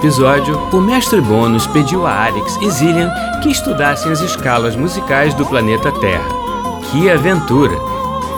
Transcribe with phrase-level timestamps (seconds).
[0.00, 3.12] Episódio, o mestre Bônus pediu a Arix e Zillian
[3.42, 6.26] que estudassem as escalas musicais do planeta Terra.
[6.84, 7.76] Que aventura!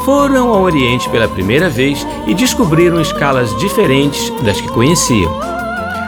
[0.05, 5.33] Foram ao Oriente pela primeira vez e descobriram escalas diferentes das que conheciam.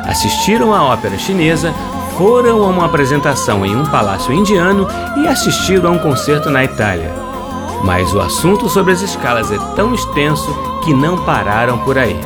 [0.05, 1.73] Assistiram à ópera chinesa,
[2.19, 7.15] foram a uma apresentação em um palácio indiano e assistiram a um concerto na Itália.
[7.85, 10.53] Mas o assunto sobre as escalas é tão extenso
[10.83, 12.19] que não pararam por aí.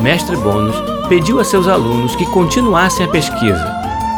[0.00, 3.70] Mestre Bônus pediu a seus alunos que continuassem a pesquisa.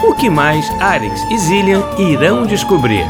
[0.04, 3.04] O que mais Arix e Zillian irão descobrir?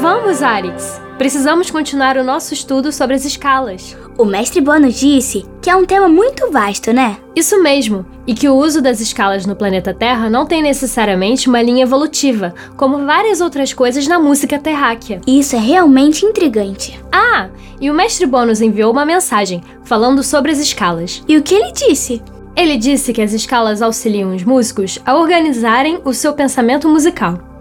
[0.00, 0.97] Vamos, Arix!
[1.18, 3.96] Precisamos continuar o nosso estudo sobre as escalas.
[4.16, 7.16] O mestre Bono disse que é um tema muito vasto, né?
[7.34, 11.60] Isso mesmo, e que o uso das escalas no planeta Terra não tem necessariamente uma
[11.60, 15.20] linha evolutiva, como várias outras coisas na música terráquea.
[15.26, 17.00] Isso é realmente intrigante.
[17.10, 17.48] Ah,
[17.80, 21.24] e o mestre Bônus enviou uma mensagem falando sobre as escalas.
[21.26, 22.22] E o que ele disse?
[22.54, 27.57] Ele disse que as escalas auxiliam os músicos a organizarem o seu pensamento musical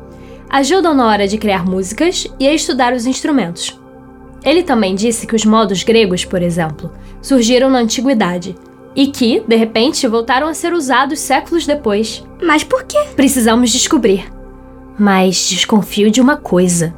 [0.49, 3.79] ajudam na hora de criar músicas e a estudar os instrumentos.
[4.43, 8.55] Ele também disse que os modos gregos, por exemplo, surgiram na antiguidade
[8.95, 12.23] e que, de repente, voltaram a ser usados séculos depois.
[12.41, 12.97] Mas por quê?
[13.15, 14.31] Precisamos descobrir.
[14.97, 16.95] Mas desconfio de uma coisa.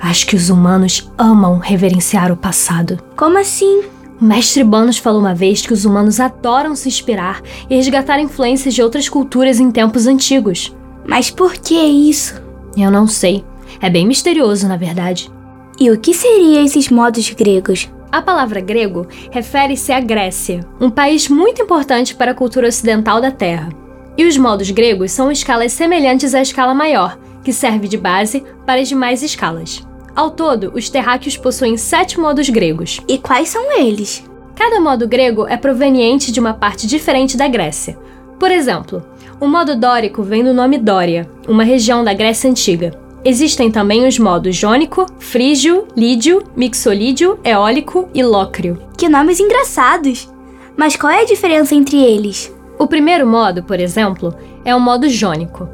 [0.00, 3.02] Acho que os humanos amam reverenciar o passado.
[3.16, 3.82] Como assim?
[4.20, 8.74] O mestre Banos falou uma vez que os humanos adoram se inspirar e resgatar influências
[8.74, 10.74] de outras culturas em tempos antigos.
[11.06, 12.47] Mas por que isso?
[12.76, 13.44] Eu não sei.
[13.80, 15.30] É bem misterioso, na verdade.
[15.78, 17.88] E o que seriam esses modos gregos?
[18.10, 23.30] A palavra grego refere-se à Grécia, um país muito importante para a cultura ocidental da
[23.30, 23.68] Terra.
[24.16, 28.80] E os modos gregos são escalas semelhantes à escala maior, que serve de base para
[28.80, 29.86] as demais escalas.
[30.16, 33.00] Ao todo, os terráqueos possuem sete modos gregos.
[33.06, 34.24] E quais são eles?
[34.56, 37.96] Cada modo grego é proveniente de uma parte diferente da Grécia.
[38.40, 39.04] Por exemplo,
[39.40, 42.92] o modo dórico vem do nome Dória, uma região da Grécia Antiga.
[43.24, 48.80] Existem também os modos jônico, frígio, lídio, mixolídio, eólico e lócrio.
[48.96, 50.32] Que nomes engraçados!
[50.76, 52.54] Mas qual é a diferença entre eles?
[52.78, 54.34] O primeiro modo, por exemplo,
[54.64, 55.68] é o modo jônico.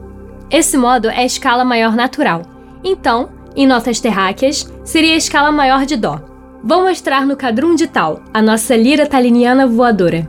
[0.50, 2.42] Esse modo é a escala maior natural.
[2.82, 6.20] Então, em notas terráqueas, seria a escala maior de Dó.
[6.62, 10.28] Vou mostrar no cadrum de Tal, a nossa lira taliniana voadora.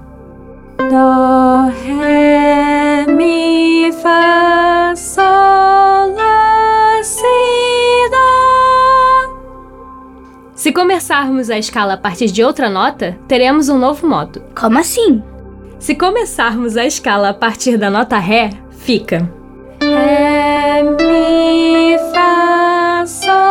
[10.65, 14.41] Se começarmos a escala a partir de outra nota, teremos um novo modo.
[14.59, 15.21] Como assim?
[15.77, 19.29] Se começarmos a escala a partir da nota Ré, fica
[19.79, 23.44] Ré, Mi, Fá, Sol,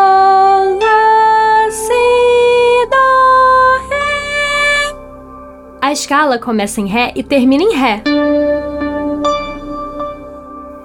[5.95, 8.03] escala começa em Ré e termina em Ré.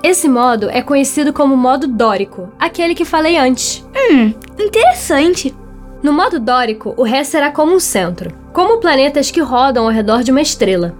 [0.01, 3.85] Esse modo é conhecido como modo dórico, aquele que falei antes.
[3.93, 5.53] Hum, interessante.
[6.01, 10.23] No modo dórico, o Ré será como um centro, como planetas que rodam ao redor
[10.23, 10.95] de uma estrela.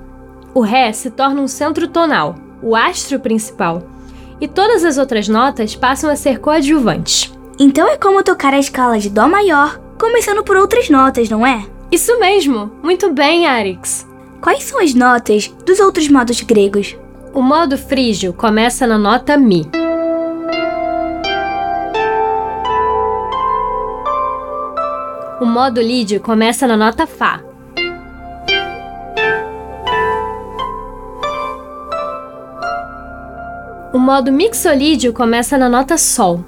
[0.54, 3.84] O Ré se torna um centro tonal, o astro principal,
[4.42, 7.32] e todas as outras notas passam a ser coadjuvantes.
[7.58, 11.66] Então é como tocar a escala de Dó maior, começando por outras notas, não é?
[11.92, 12.72] Isso mesmo!
[12.84, 14.08] Muito bem, Arix!
[14.40, 16.96] Quais são as notas dos outros modos gregos?
[17.34, 19.66] O modo frígio começa na nota Mi.
[25.42, 27.42] O modo lídio começa na nota Fá.
[33.92, 36.46] O modo mixolídio começa na nota Sol.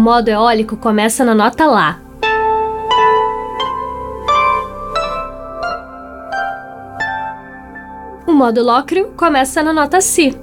[0.00, 2.00] Modo eólico começa na nota Lá.
[8.26, 10.34] O modo lócrio começa na nota Si.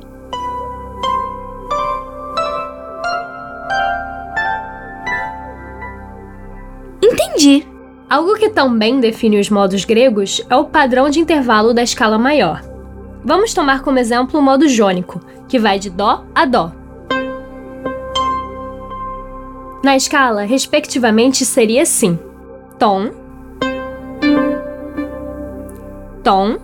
[7.01, 7.68] Entendi.
[8.07, 12.62] Algo que também define os modos gregos é o padrão de intervalo da escala maior.
[13.25, 16.71] Vamos tomar como exemplo o modo jônico, que vai de Dó a Dó.
[19.83, 22.19] Na escala, respectivamente, seria assim:
[22.79, 23.12] Tom,
[26.24, 26.57] Tom,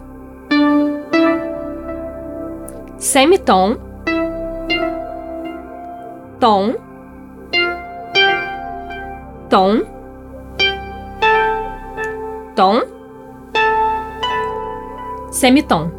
[2.98, 3.78] semitom,
[6.40, 6.76] Tom,
[9.50, 9.82] Tom,
[12.56, 12.82] Tom,
[15.32, 15.92] semitom.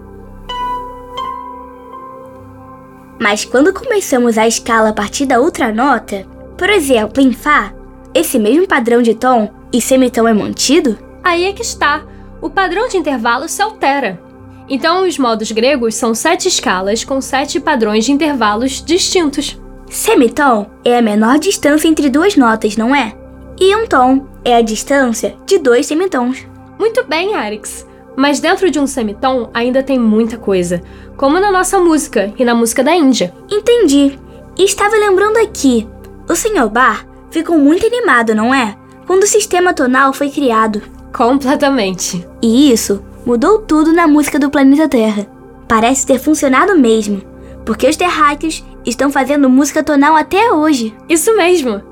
[3.20, 7.72] Mas quando começamos a escala a partir da outra nota, por exemplo, em Fá,
[8.14, 10.96] esse mesmo padrão de tom e semitom é mantido?
[11.22, 12.04] Aí é que está.
[12.40, 14.20] O padrão de intervalo se altera.
[14.68, 19.60] Então, os modos gregos são sete escalas com sete padrões de intervalos distintos.
[19.90, 23.14] Semitom é a menor distância entre duas notas, não é?
[23.60, 26.46] E um tom é a distância de dois semitons.
[26.78, 27.86] Muito bem, Arix.
[28.16, 30.80] Mas dentro de um semitom ainda tem muita coisa,
[31.16, 33.34] como na nossa música e na música da Índia.
[33.50, 34.18] Entendi.
[34.56, 35.86] E estava lembrando aqui,
[36.28, 36.68] o Sr.
[36.70, 38.76] Bar ficou muito animado, não é?
[39.06, 40.82] Quando o sistema tonal foi criado.
[41.12, 42.26] Completamente.
[42.42, 45.26] E isso mudou tudo na música do planeta Terra.
[45.68, 47.22] Parece ter funcionado mesmo,
[47.64, 50.94] porque os terráqueos estão fazendo música tonal até hoje.
[51.08, 51.82] Isso mesmo.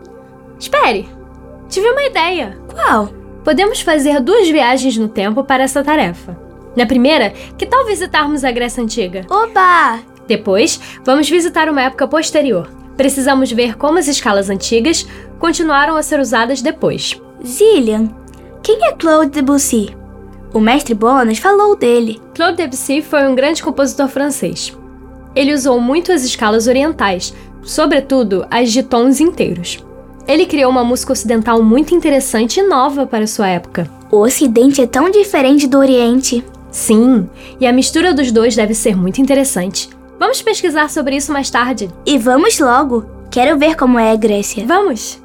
[0.59, 1.09] Espere,
[1.69, 2.59] tive uma ideia.
[2.73, 3.11] Qual?
[3.45, 6.39] Podemos fazer duas viagens no tempo para essa tarefa.
[6.77, 9.27] Na primeira, que tal visitarmos a Grécia Antiga?
[9.29, 9.99] Oba!
[10.27, 12.69] Depois, vamos visitar uma época posterior.
[12.97, 15.07] Precisamos ver como as escalas antigas
[15.39, 17.21] continuaram a ser usadas depois.
[17.45, 18.09] Zillian,
[18.63, 19.97] quem é Claude Debussy?
[20.53, 22.21] O mestre Bonas falou dele.
[22.35, 24.77] Claude Debussy foi um grande compositor francês.
[25.35, 29.83] Ele usou muito as escalas orientais, sobretudo as de tons inteiros.
[30.29, 33.91] Ele criou uma música ocidental muito interessante e nova para sua época.
[34.11, 36.45] O Ocidente é tão diferente do Oriente.
[36.71, 37.29] Sim,
[37.59, 39.89] e a mistura dos dois deve ser muito interessante.
[40.23, 41.91] Vamos pesquisar sobre isso mais tarde.
[42.07, 43.05] E vamos logo.
[43.29, 44.65] Quero ver como é a Grécia.
[44.65, 45.21] Vamos!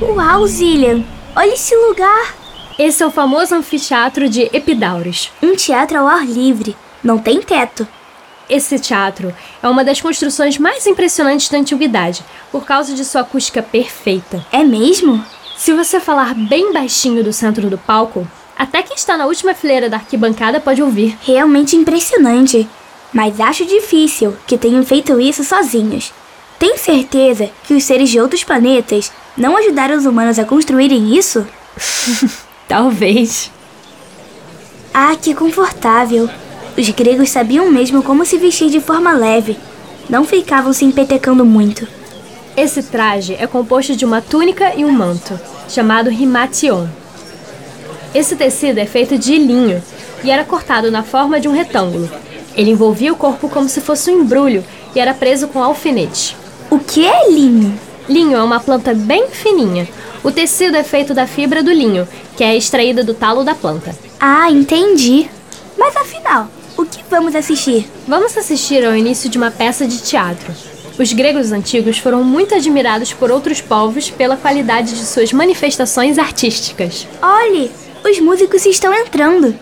[0.00, 1.04] Uau, Zillian!
[1.36, 2.41] Olha esse lugar!
[2.78, 5.30] Esse é o famoso anfiteatro de Epidaurus.
[5.42, 6.74] Um teatro ao ar livre.
[7.04, 7.86] Não tem teto.
[8.48, 13.62] Esse teatro é uma das construções mais impressionantes da antiguidade, por causa de sua acústica
[13.62, 14.44] perfeita.
[14.50, 15.22] É mesmo?
[15.56, 18.26] Se você falar bem baixinho do centro do palco,
[18.58, 21.16] até quem está na última fileira da arquibancada pode ouvir.
[21.22, 22.68] Realmente impressionante.
[23.12, 26.12] Mas acho difícil que tenham feito isso sozinhos.
[26.58, 31.46] Tem certeza que os seres de outros planetas não ajudaram os humanos a construírem isso?
[32.68, 33.50] Talvez.
[34.94, 36.28] Ah, que confortável.
[36.76, 39.58] Os gregos sabiam mesmo como se vestir de forma leve.
[40.08, 41.86] Não ficavam se empetecando muito.
[42.56, 45.38] Esse traje é composto de uma túnica e um manto,
[45.68, 46.86] chamado rimation.
[48.14, 49.82] Esse tecido é feito de linho
[50.22, 52.10] e era cortado na forma de um retângulo.
[52.54, 54.62] Ele envolvia o corpo como se fosse um embrulho
[54.94, 56.36] e era preso com alfinete.
[56.70, 57.78] O que é linho?
[58.08, 59.88] Linho é uma planta bem fininha.
[60.22, 62.06] O tecido é feito da fibra do linho,
[62.36, 63.94] que é extraída do talo da planta.
[64.20, 65.28] Ah, entendi.
[65.76, 67.88] Mas afinal, o que vamos assistir?
[68.06, 70.52] Vamos assistir ao início de uma peça de teatro.
[70.98, 77.06] Os gregos antigos foram muito admirados por outros povos pela qualidade de suas manifestações artísticas.
[77.22, 77.70] Olhe,
[78.04, 79.54] os músicos estão entrando.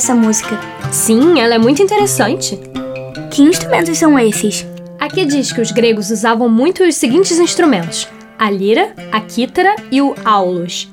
[0.00, 0.58] Dessa música.
[0.90, 2.58] Sim, ela é muito interessante.
[3.30, 4.66] Que instrumentos são esses?
[4.98, 10.00] Aqui diz que os gregos usavam muito os seguintes instrumentos: a lira, a quítara e
[10.00, 10.90] o aulos.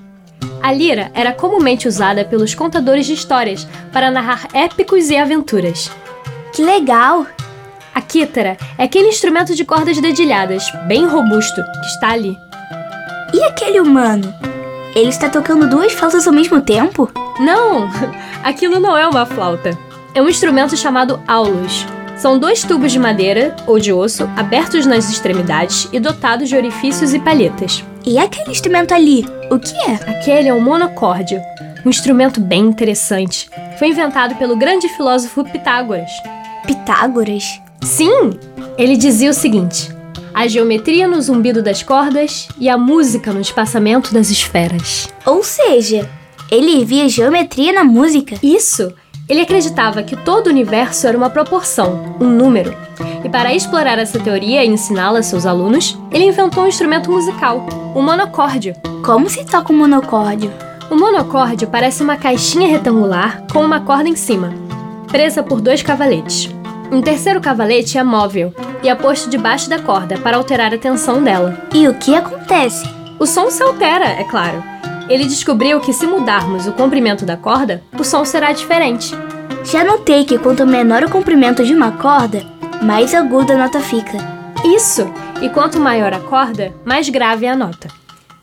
[0.61, 5.89] A lira era comumente usada pelos contadores de histórias para narrar épicos e aventuras.
[6.51, 7.25] Que legal!
[7.95, 12.37] A quítara é aquele instrumento de cordas dedilhadas, bem robusto, que está ali.
[13.33, 14.35] E aquele humano?
[14.93, 17.09] Ele está tocando duas flautas ao mesmo tempo?
[17.39, 17.87] Não!
[18.43, 19.77] Aquilo não é uma flauta.
[20.13, 21.85] É um instrumento chamado aulos.
[22.17, 27.13] São dois tubos de madeira ou de osso abertos nas extremidades e dotados de orifícios
[27.13, 27.83] e palhetas.
[28.05, 29.25] E aquele instrumento ali?
[29.51, 29.93] O que é?
[30.09, 31.39] Aquele é um monocórdio,
[31.85, 33.49] um instrumento bem interessante.
[33.77, 36.09] Foi inventado pelo grande filósofo Pitágoras.
[36.65, 37.61] Pitágoras?
[37.81, 38.31] Sim!
[38.77, 39.95] Ele dizia o seguinte:
[40.33, 45.07] a geometria no zumbido das cordas e a música no espaçamento das esferas.
[45.25, 46.09] Ou seja,
[46.49, 48.35] ele via geometria na música.
[48.41, 48.93] Isso!
[49.27, 52.73] Ele acreditava que todo o universo era uma proporção, um número.
[53.23, 57.65] E para explorar essa teoria e ensiná-la a seus alunos, ele inventou um instrumento musical,
[57.93, 58.73] o monocórdio.
[59.03, 60.51] Como se toca um monocórdio?
[60.89, 64.53] O monocórdio parece uma caixinha retangular com uma corda em cima,
[65.07, 66.49] presa por dois cavaletes.
[66.89, 71.21] Um terceiro cavalete é móvel e é posto debaixo da corda para alterar a tensão
[71.21, 71.67] dela.
[71.73, 72.89] E o que acontece?
[73.19, 74.76] O som se altera, é claro.
[75.09, 79.15] Ele descobriu que se mudarmos o comprimento da corda, o som será diferente.
[79.63, 82.45] Já notei que quanto menor o comprimento de uma corda,
[82.81, 84.17] mais aguda a nota fica.
[84.65, 85.11] Isso!
[85.41, 87.87] E quanto maior a corda, mais grave é a nota.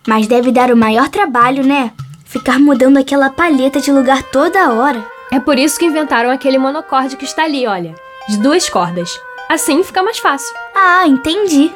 [0.07, 1.91] Mas deve dar o maior trabalho, né?
[2.25, 5.05] Ficar mudando aquela palheta de lugar toda hora.
[5.33, 7.95] É por isso que inventaram aquele monocorde que está ali, olha,
[8.29, 9.19] de duas cordas.
[9.49, 10.55] Assim fica mais fácil.
[10.75, 11.73] Ah, entendi.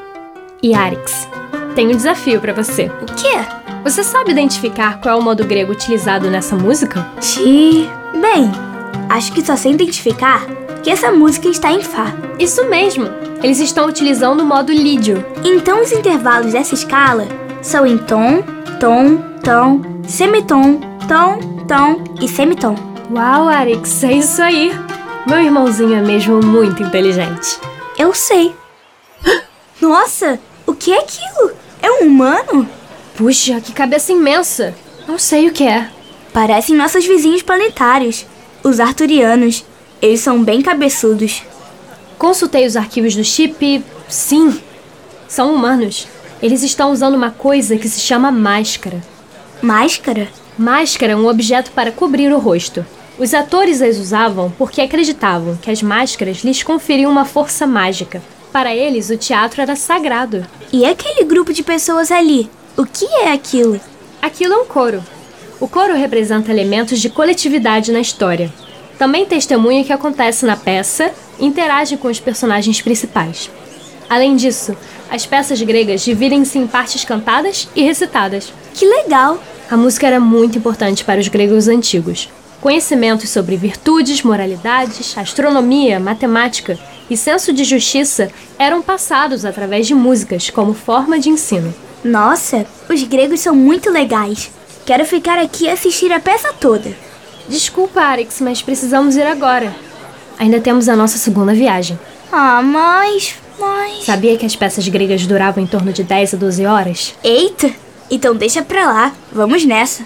[0.62, 1.28] E Arix,
[1.75, 2.91] tenho um desafio para você.
[3.03, 3.39] O quê?
[3.85, 7.07] Você sabe identificar qual é o modo grego utilizado nessa música?
[7.21, 7.89] Ti.
[8.21, 8.51] Bem,
[9.09, 10.47] acho que só sei identificar
[10.83, 12.13] que essa música está em Fá.
[12.39, 13.07] Isso mesmo!
[13.43, 15.25] Eles estão utilizando o modo lídio.
[15.45, 17.27] Então os intervalos dessa escala
[17.63, 18.43] são em tom,
[18.81, 22.75] tom, tom, semitom, tom, tom e semitom.
[23.11, 24.73] Uau, Arix, é isso aí!
[25.27, 27.59] Meu irmãozinho é mesmo muito inteligente.
[27.99, 28.55] Eu sei.
[29.81, 31.53] Nossa, o que é aquilo?
[31.81, 32.69] É um humano?
[33.17, 34.75] Puxa, que cabeça imensa!
[35.07, 35.89] Não sei o que é.
[36.31, 38.27] Parecem nossos vizinhos planetários,
[38.63, 39.65] os arturianos.
[40.03, 41.43] Eles são bem cabeçudos.
[42.19, 43.83] Consultei os arquivos do chip e.
[44.09, 44.61] Sim,
[45.27, 46.07] são humanos.
[46.43, 49.03] Eles estão usando uma coisa que se chama máscara.
[49.63, 50.29] Máscara?
[50.59, 52.85] Máscara é um objeto para cobrir o rosto.
[53.19, 58.23] Os atores as usavam porque acreditavam que as máscaras lhes conferiam uma força mágica.
[58.59, 60.45] Para eles, o teatro era sagrado.
[60.73, 62.50] E aquele grupo de pessoas ali?
[62.77, 63.81] O que é aquilo?
[64.21, 65.00] Aquilo é um coro.
[65.61, 68.53] O coro representa elementos de coletividade na história.
[68.99, 73.49] Também testemunha o que acontece na peça e interage com os personagens principais.
[74.11, 74.77] Além disso,
[75.09, 78.53] as peças gregas dividem-se em partes cantadas e recitadas.
[78.75, 79.41] Que legal!
[79.71, 82.29] A música era muito importante para os gregos antigos.
[82.61, 86.77] Conhecimentos sobre virtudes, moralidades, astronomia, matemática
[87.11, 91.75] e senso de justiça eram passados através de músicas como forma de ensino.
[92.05, 94.50] Nossa, os gregos são muito legais.
[94.87, 96.97] Quero ficar aqui e assistir a peça toda.
[97.49, 99.75] Desculpa, Arix, mas precisamos ir agora.
[100.38, 101.99] Ainda temos a nossa segunda viagem.
[102.31, 103.35] Ah, mas.
[103.59, 104.05] mas.
[104.05, 107.15] Sabia que as peças gregas duravam em torno de 10 a 12 horas?
[107.25, 107.71] Eita!
[108.11, 109.12] Então deixa pra lá.
[109.33, 110.05] Vamos nessa.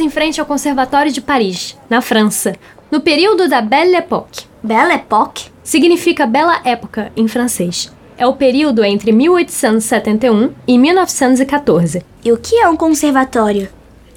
[0.00, 2.56] Em frente ao Conservatório de Paris, na França,
[2.90, 4.46] no período da Belle Époque.
[4.62, 5.50] Belle Époque?
[5.62, 7.92] Significa Bela Época em francês.
[8.18, 12.04] É o período entre 1871 e 1914.
[12.24, 13.68] E o que é um conservatório?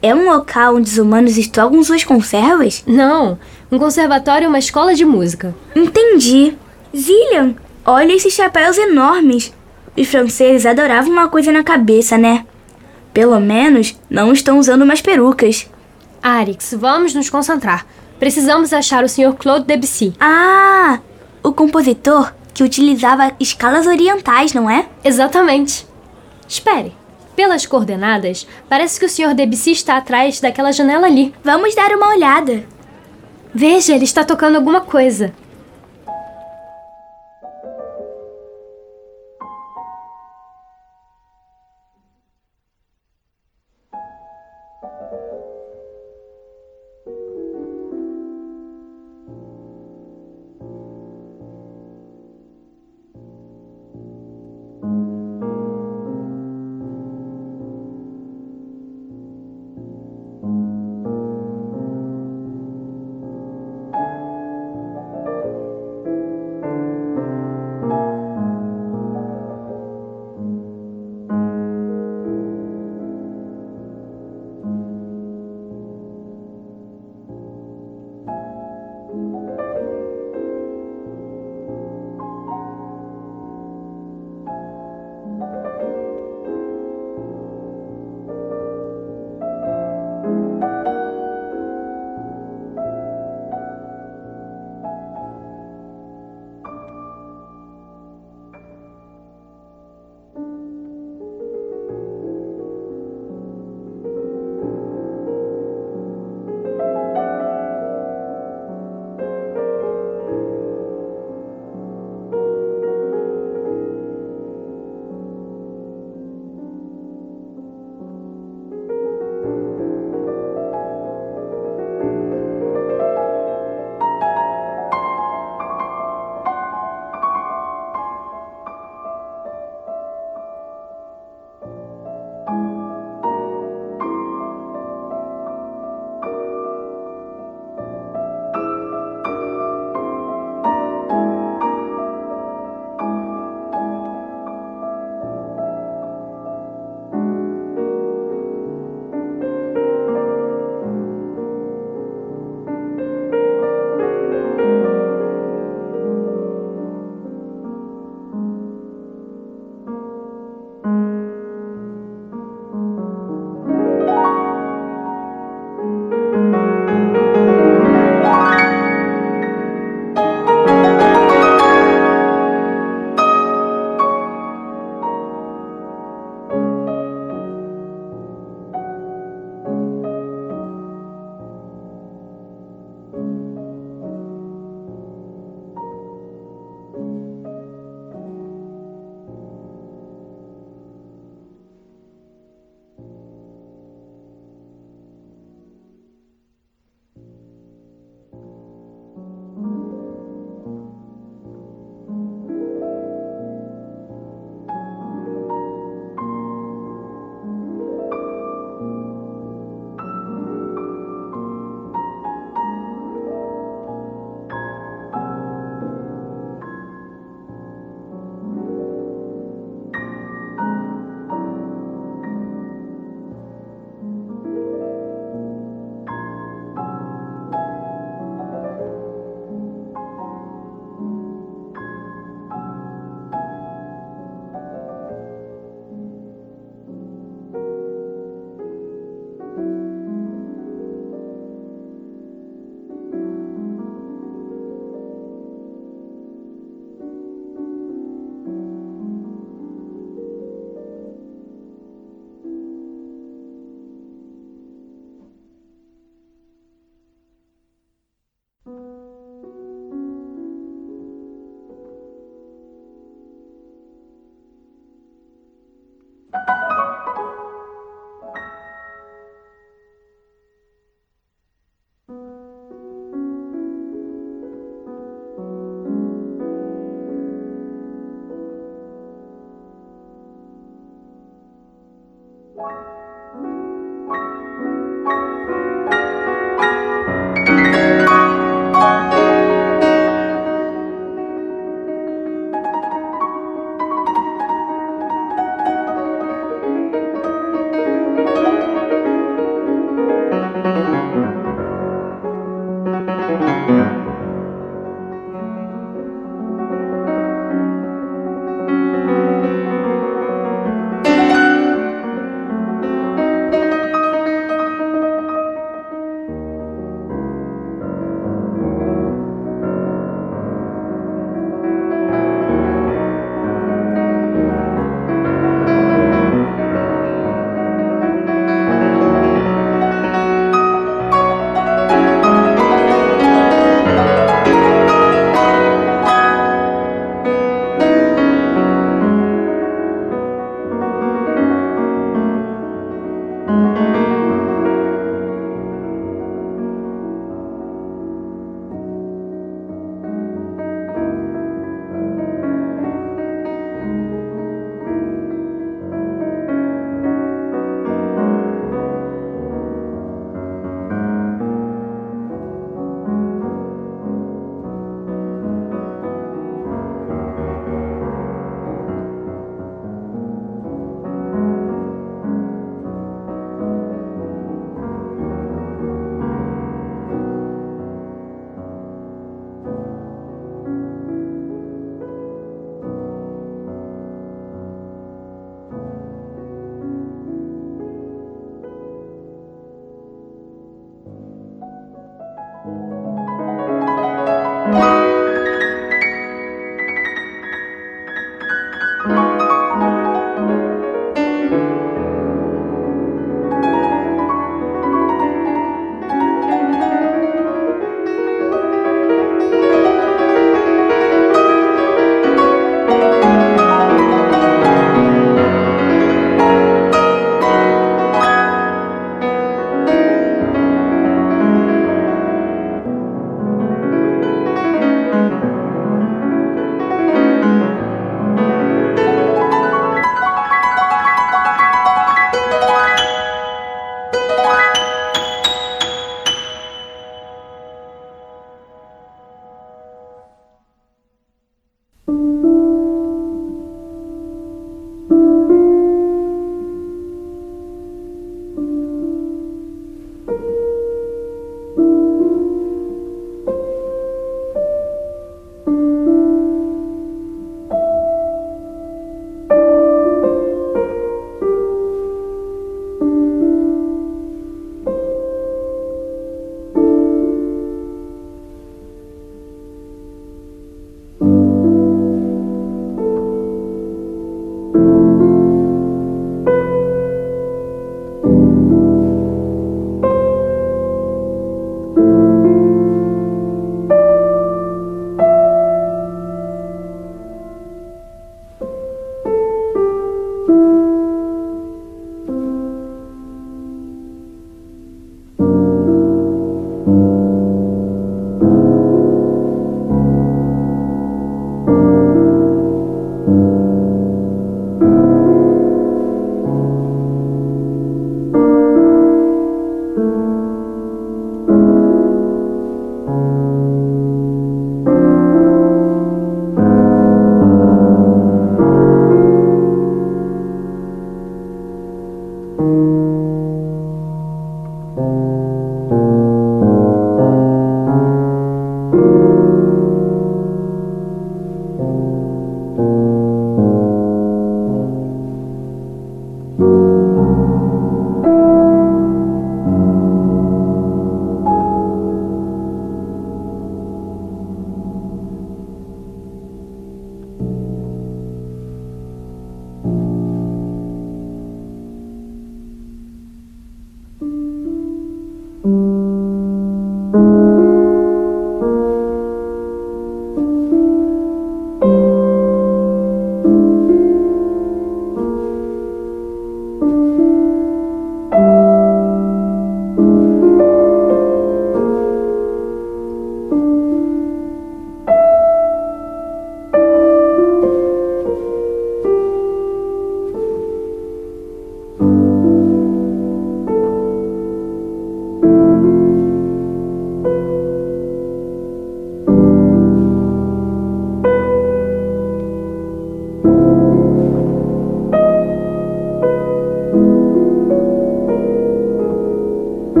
[0.00, 2.82] É um local onde os humanos estocam suas conservas?
[2.86, 3.38] Não,
[3.70, 5.54] um conservatório é uma escola de música.
[5.76, 6.56] Entendi.
[6.96, 7.54] Zillian,
[7.86, 9.52] olha esses chapéus enormes.
[9.96, 12.44] Os franceses adoravam uma coisa na cabeça, né?
[13.14, 15.70] Pelo menos não estão usando mais perucas.
[16.22, 17.84] Arix, vamos nos concentrar.
[18.18, 19.34] Precisamos achar o Sr.
[19.34, 20.14] Claude Debussy.
[20.20, 21.00] Ah,
[21.42, 24.86] o compositor que utilizava escalas orientais, não é?
[25.02, 25.86] Exatamente.
[26.46, 26.94] Espere.
[27.34, 29.34] Pelas coordenadas, parece que o Sr.
[29.34, 31.34] Debussy está atrás daquela janela ali.
[31.42, 32.64] Vamos dar uma olhada.
[33.52, 35.34] Veja, ele está tocando alguma coisa.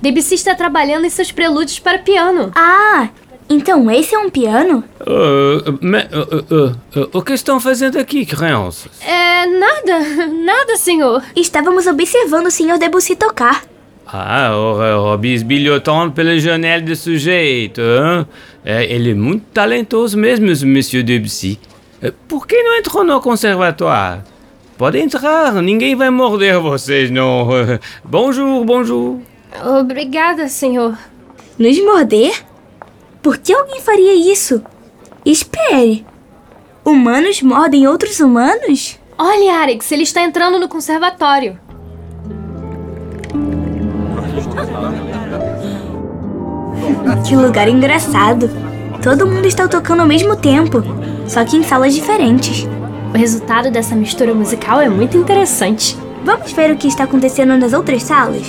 [0.00, 2.52] Debussy está trabalhando em seus prelúdios para piano.
[2.54, 3.08] Ah,
[3.48, 4.84] então esse é um piano?
[5.00, 8.92] Uh, mas, uh, uh, uh, o que estão fazendo aqui, crianças?
[9.04, 11.20] É, nada, nada, senhor.
[11.34, 12.78] Estávamos observando o Sr.
[12.78, 13.64] Debussy tocar.
[14.06, 17.80] Ah, o, o bisbilhotão pela janela do sujeito.
[17.80, 18.26] Hein?
[18.64, 21.58] É, ele é muito talentoso mesmo, Monsieur Debussy.
[22.00, 24.22] É, Por que não entrou no conservatório?
[24.78, 27.48] Pode entrar, ninguém vai morder vocês, não.
[28.02, 29.20] Bonjour, bonjour.
[29.78, 30.96] Obrigada, senhor.
[31.58, 32.44] Nos morder?
[33.22, 34.62] Por que alguém faria isso?
[35.24, 36.06] Espere.
[36.84, 38.98] Humanos mordem outros humanos?
[39.18, 41.58] Olha, Arix, ele está entrando no conservatório.
[47.26, 48.50] Que lugar engraçado.
[49.02, 50.82] Todo mundo está tocando ao mesmo tempo,
[51.26, 52.66] só que em salas diferentes.
[53.12, 55.96] O resultado dessa mistura musical é muito interessante.
[56.24, 58.46] Vamos ver o que está acontecendo nas outras salas?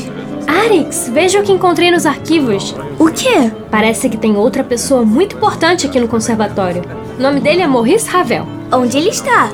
[0.51, 2.75] Arix, veja o que encontrei nos arquivos.
[2.99, 3.51] O quê?
[3.69, 6.83] Parece que tem outra pessoa muito importante aqui no conservatório.
[7.17, 8.45] O nome dele é Maurice Ravel.
[8.71, 9.49] Onde ele está?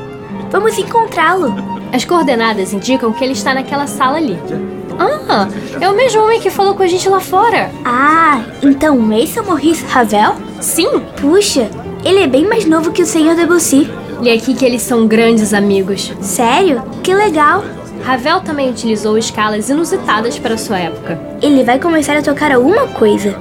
[0.50, 1.54] Vamos encontrá-lo.
[1.94, 4.38] As coordenadas indicam que ele está naquela sala ali.
[5.00, 5.48] Ah,
[5.80, 7.70] é o mesmo homem que falou com a gente lá fora.
[7.86, 10.34] Ah, então esse é o Maurice Ravel?
[10.60, 11.70] Sim, Puxa,
[12.04, 13.36] ele é bem mais novo que o Sr.
[13.36, 13.88] Debussy.
[14.22, 16.12] li aqui que eles são grandes amigos.
[16.22, 16.82] Sério?
[17.04, 17.64] Que legal.
[18.08, 21.20] Ravel também utilizou escalas inusitadas para sua época.
[21.42, 23.38] Ele vai começar a tocar alguma coisa.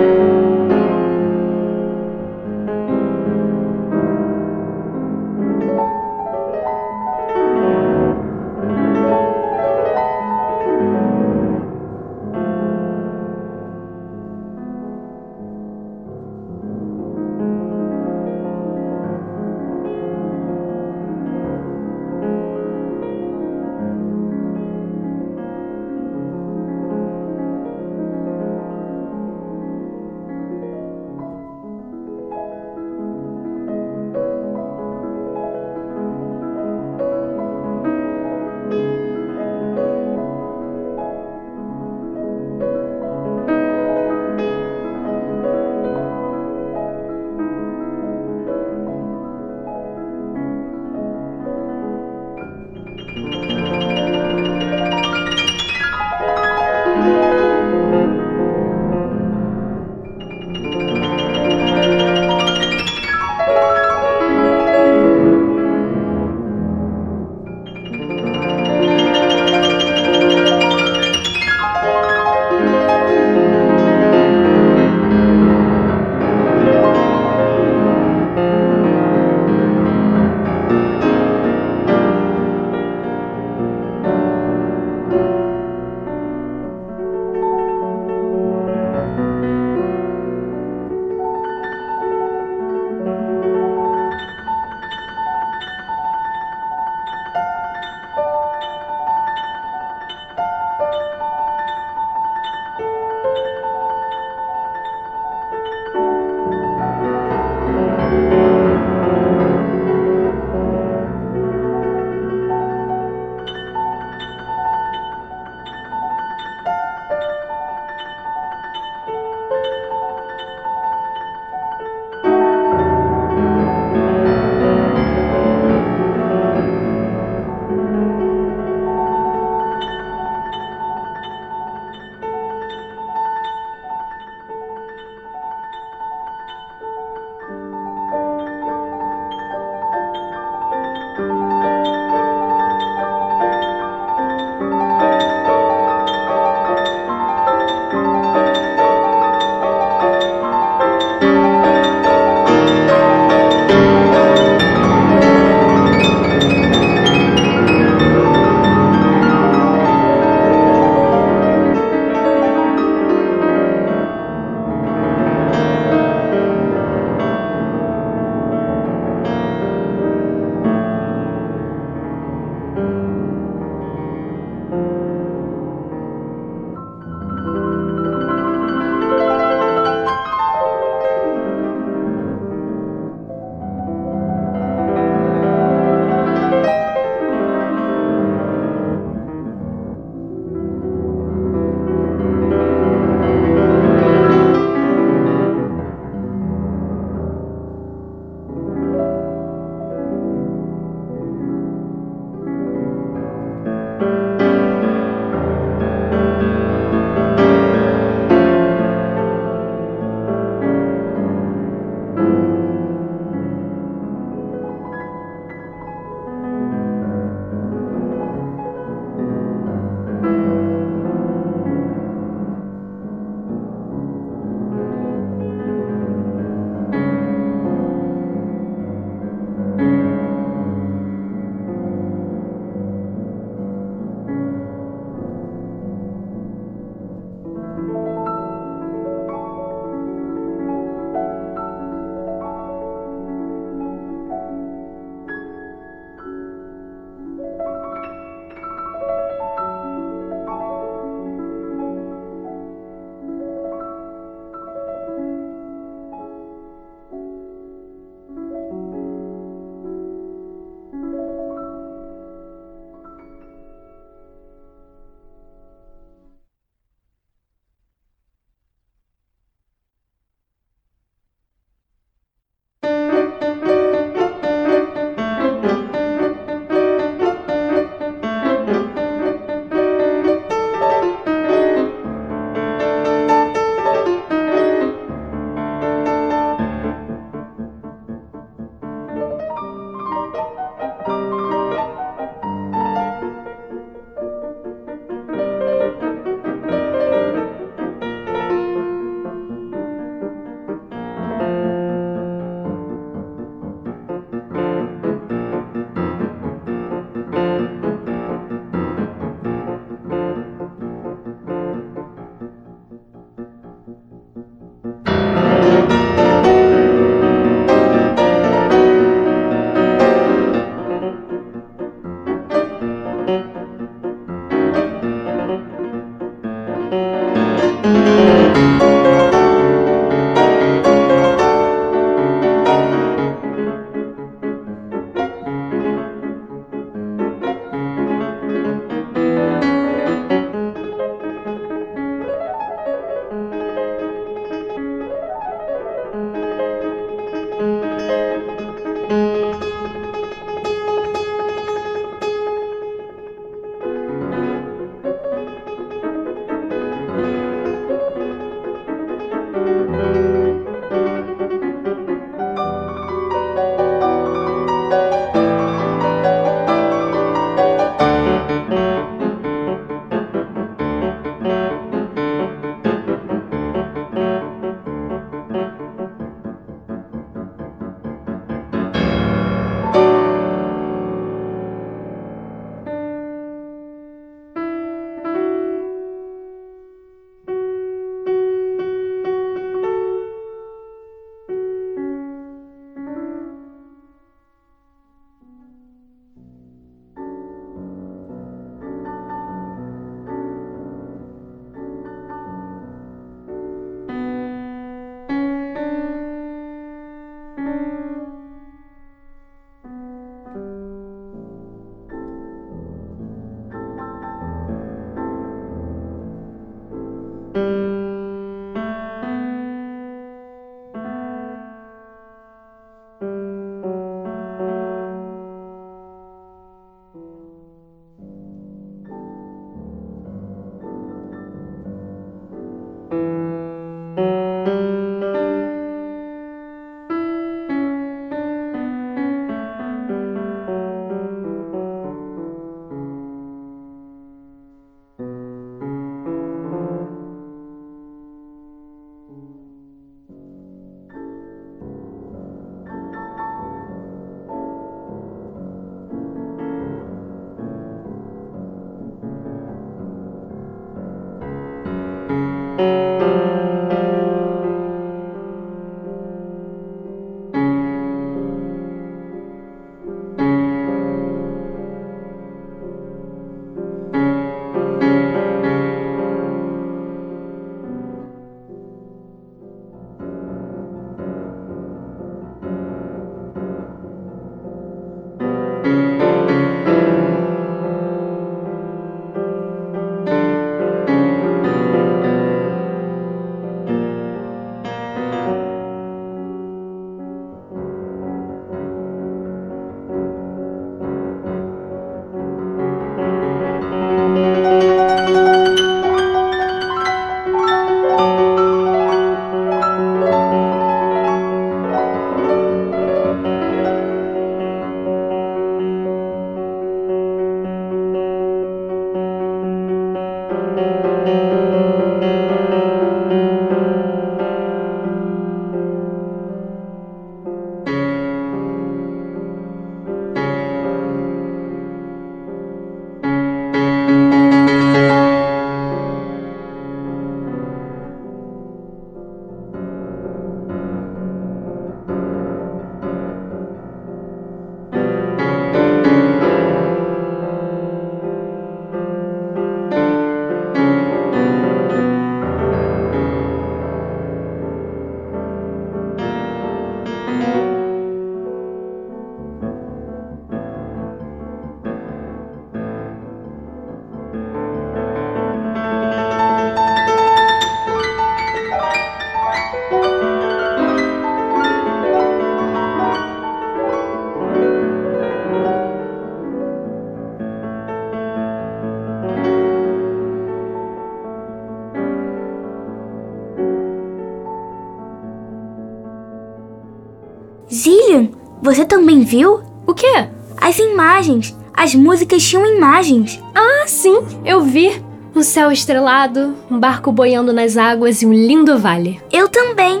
[588.64, 589.60] Você também viu?
[589.86, 590.26] O quê?
[590.56, 591.54] As imagens.
[591.74, 593.38] As músicas tinham imagens.
[593.54, 594.90] Ah, sim, eu vi.
[595.36, 599.20] Um céu estrelado, um barco boiando nas águas e um lindo vale.
[599.30, 600.00] Eu também.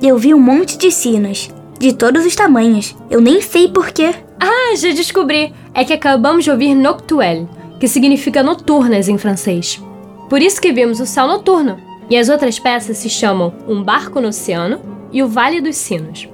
[0.00, 1.50] Eu vi um monte de sinos.
[1.76, 2.94] De todos os tamanhos.
[3.10, 4.14] Eu nem sei porquê.
[4.38, 5.52] Ah, já descobri.
[5.74, 7.48] É que acabamos de ouvir Noctuelle,
[7.80, 9.82] que significa noturnas em francês.
[10.30, 11.78] Por isso que vimos o céu noturno.
[12.08, 16.28] E as outras peças se chamam Um Barco no Oceano e O Vale dos Sinos.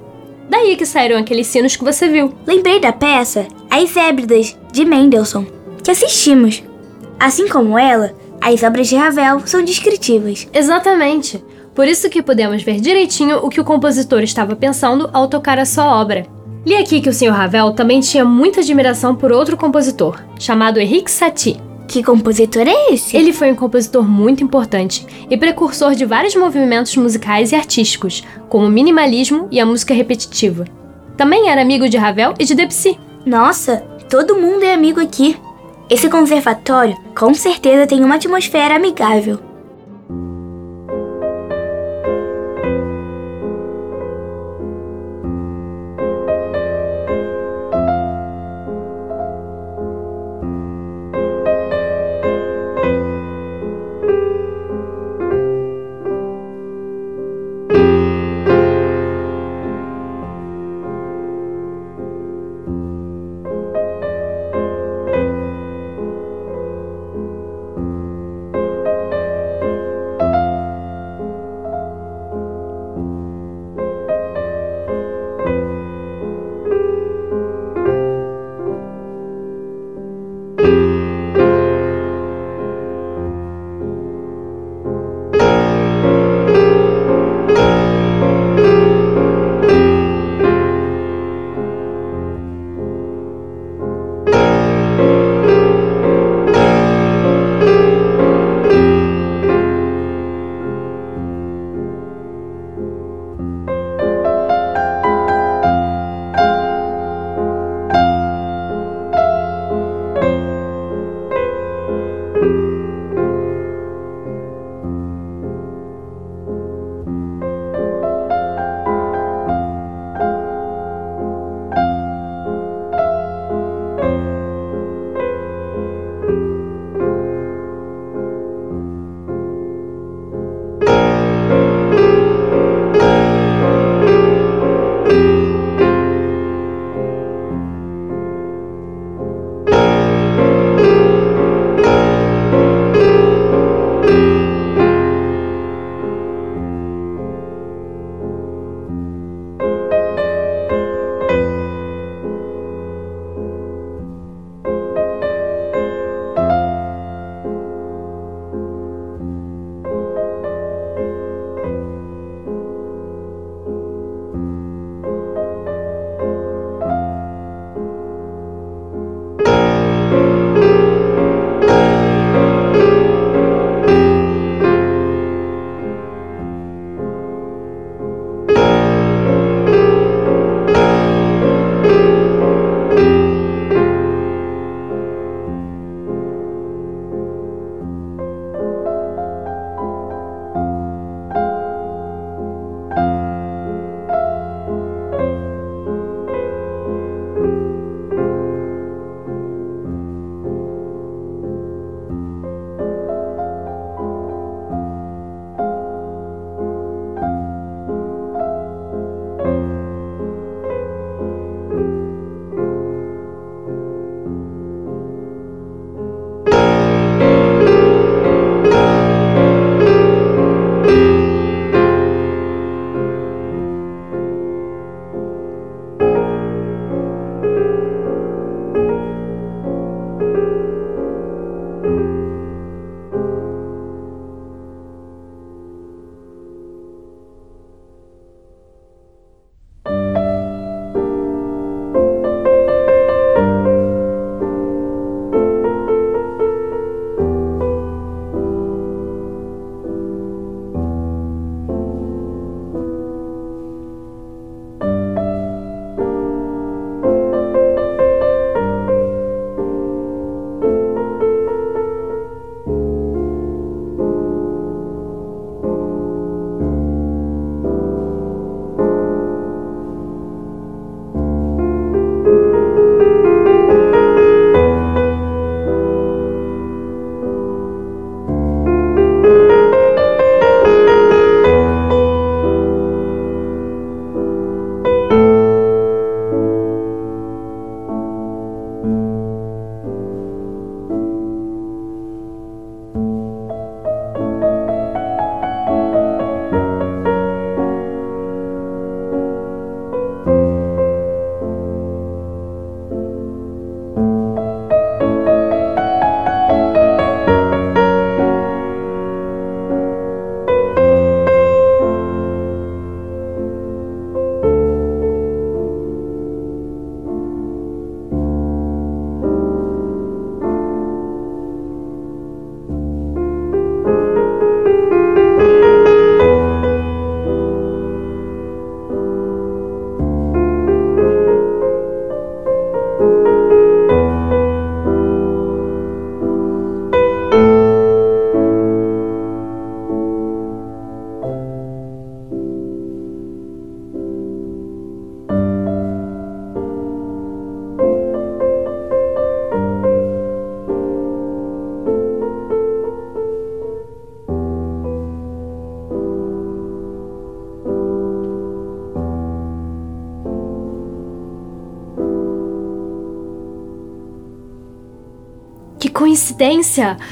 [0.51, 2.33] Daí que saíram aqueles sinos que você viu.
[2.45, 5.45] Lembrei da peça As Hébridas, de Mendelssohn.
[5.81, 6.61] que assistimos.
[7.17, 10.49] Assim como ela, as obras de Ravel são descritivas.
[10.53, 11.41] Exatamente.
[11.73, 15.63] Por isso que podemos ver direitinho o que o compositor estava pensando ao tocar a
[15.63, 16.25] sua obra.
[16.65, 17.31] Li aqui que o Sr.
[17.31, 21.61] Ravel também tinha muita admiração por outro compositor, chamado Henrique Satie.
[21.91, 23.17] Que compositor é esse?
[23.17, 28.65] Ele foi um compositor muito importante e precursor de vários movimentos musicais e artísticos, como
[28.65, 30.63] o minimalismo e a música repetitiva.
[31.17, 32.97] Também era amigo de Ravel e de Debussy.
[33.25, 35.35] Nossa, todo mundo é amigo aqui.
[35.89, 39.50] Esse conservatório com certeza tem uma atmosfera amigável.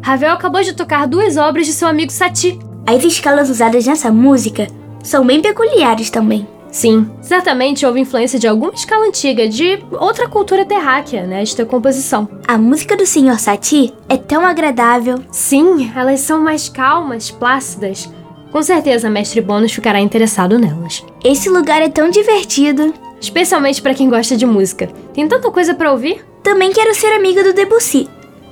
[0.04, 2.58] Ravel acabou de tocar duas obras de seu amigo Satie.
[2.88, 4.66] As escalas usadas nessa música
[5.04, 6.48] são bem peculiares também.
[6.72, 12.28] Sim, certamente houve influência de alguma escala antiga, de outra cultura terráquea nesta composição.
[12.48, 13.40] A música do Sr.
[13.40, 15.20] Satie é tão agradável.
[15.32, 18.12] Sim, elas são mais calmas, plácidas.
[18.52, 21.06] Com certeza, Mestre Bônus ficará interessado nelas.
[21.24, 22.96] Esse lugar é tão divertido.
[23.22, 24.88] Especialmente para quem gosta de música.
[25.14, 26.26] Tem tanta coisa para ouvir.
[26.42, 28.10] Também quero ser amiga do Debussy,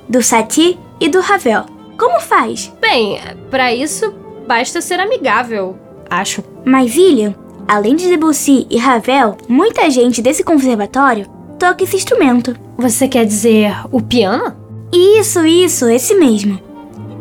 [0.08, 1.64] do Satie e do Ravel.
[1.98, 2.72] Como faz?
[2.80, 4.12] Bem, para isso
[4.46, 5.76] basta ser amigável,
[6.08, 6.42] acho.
[6.64, 7.34] Mas, William,
[7.66, 11.26] além de Debussy e Ravel, muita gente desse conservatório
[11.58, 12.56] toca esse instrumento.
[12.78, 14.56] Você quer dizer o piano?
[14.92, 16.58] Isso, isso, esse mesmo.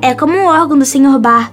[0.02, 1.20] É como o órgão do Sr.
[1.20, 1.52] Bar.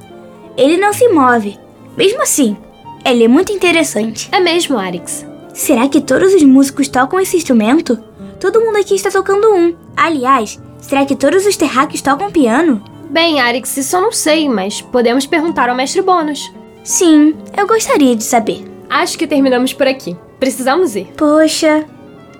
[0.57, 1.59] Ele não se move.
[1.97, 2.57] Mesmo assim,
[3.05, 4.28] ele é muito interessante.
[4.30, 5.26] É mesmo, Arix.
[5.53, 7.99] Será que todos os músicos tocam esse instrumento?
[8.39, 9.74] Todo mundo aqui está tocando um.
[9.97, 12.82] Aliás, será que todos os terráqueos tocam piano?
[13.11, 16.53] Bem, Arix, isso eu não sei, mas podemos perguntar ao mestre Bônus.
[16.82, 18.64] Sim, eu gostaria de saber.
[18.91, 20.16] Acho que terminamos por aqui.
[20.39, 21.07] Precisamos ir.
[21.16, 21.85] Poxa.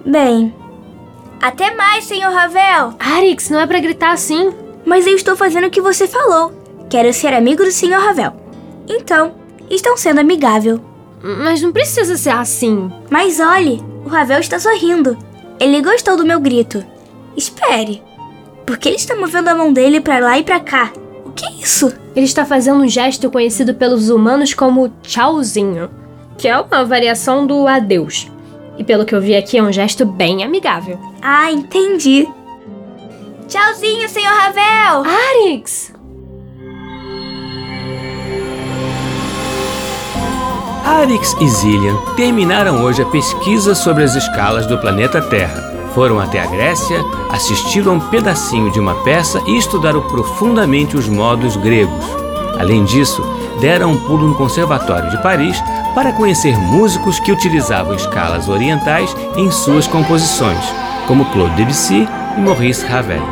[0.05, 0.55] Bem.
[1.41, 2.95] Até mais, senhor Ravel!
[2.99, 4.53] Arix, não é pra gritar assim.
[4.85, 6.53] Mas eu estou fazendo o que você falou.
[6.91, 8.33] Quero ser amigo do senhor Ravel.
[8.89, 9.35] Então,
[9.71, 10.81] estão sendo amigável.
[11.23, 12.91] Mas não precisa ser assim.
[13.09, 15.17] Mas olhe, o Ravel está sorrindo.
[15.59, 16.85] Ele gostou do meu grito.
[17.37, 18.03] Espere.
[18.67, 20.93] Por que ele está movendo a mão dele para lá e para cá?
[21.25, 21.93] O que é isso?
[22.17, 25.91] Ele está fazendo um gesto conhecido pelos humanos como tchauzinho,
[26.39, 28.31] que é uma variação do adeus.
[28.79, 30.99] E pelo que eu vi aqui, é um gesto bem amigável.
[31.21, 32.27] Ah, entendi.
[33.49, 35.05] Tchauzinho, senhor Ravel!
[35.05, 35.93] Arix!
[40.85, 45.74] Arix e Zillian terminaram hoje a pesquisa sobre as escalas do planeta Terra.
[45.95, 51.09] Foram até a Grécia, assistiram a um pedacinho de uma peça e estudaram profundamente os
[51.09, 52.05] modos gregos.
[52.59, 53.23] Além disso,
[53.61, 55.63] deram um pulo no Conservatório de Paris
[55.95, 60.65] para conhecer músicos que utilizavam escalas orientais em suas composições,
[61.07, 63.23] como Claude Debussy e Maurice Ravel.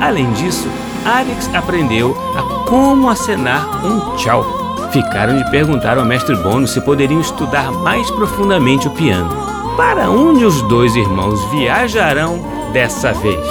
[0.00, 0.68] Além disso,
[1.04, 4.66] Arix aprendeu a como acenar um tchau
[4.96, 9.55] ficaram de perguntar ao mestre Bono se poderiam estudar mais profundamente o piano.
[9.76, 12.40] Para onde os dois irmãos viajarão
[12.72, 13.46] dessa vez?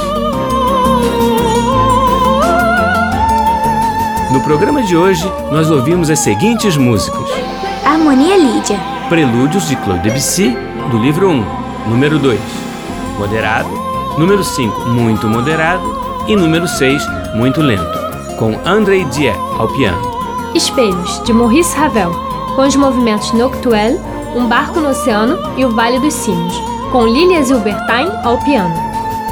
[4.31, 7.29] No programa de hoje, nós ouvimos as seguintes músicas:
[7.85, 10.57] Harmonia Lídia, Prelúdios de Claude Debussy,
[10.89, 11.45] do livro 1,
[11.89, 12.39] número 2,
[13.19, 13.69] Moderado,
[14.17, 15.85] número 5, Muito Moderado
[16.27, 17.03] e número 6,
[17.35, 17.99] Muito Lento,
[18.39, 20.01] com Andrei Dieck ao piano.
[20.55, 22.11] Espelhos, de Maurice Ravel,
[22.55, 23.99] com os movimentos Noctuelle,
[24.35, 26.53] Um Barco no Oceano e O Vale dos Sinos,
[26.91, 28.75] com Lilia Zilberstein ao piano.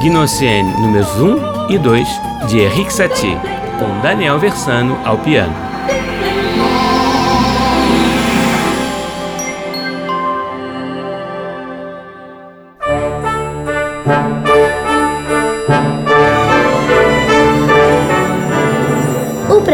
[0.00, 2.08] Gnosienne números 1 e 2,
[2.48, 3.38] de Henrique Satie,
[3.78, 5.54] com Daniel Versano ao piano.